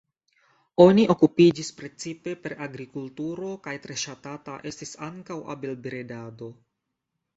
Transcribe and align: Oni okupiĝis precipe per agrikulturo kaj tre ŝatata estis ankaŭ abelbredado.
Oni 0.85 1.03
okupiĝis 1.15 1.67
precipe 1.81 2.33
per 2.45 2.55
agrikulturo 2.67 3.51
kaj 3.67 3.75
tre 3.85 3.99
ŝatata 4.05 4.57
estis 4.73 4.95
ankaŭ 5.09 5.41
abelbredado. 5.57 6.51